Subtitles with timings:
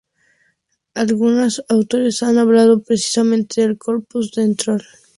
[0.95, 5.01] Algunos autores han hablado, precisamente, del corpus doctrinal del republicanismo.